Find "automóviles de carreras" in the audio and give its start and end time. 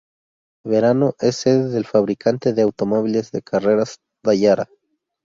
2.63-3.99